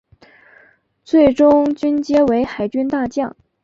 [1.03, 3.35] 最终军阶为海军大将。